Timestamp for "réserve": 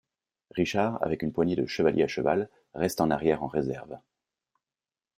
3.47-3.99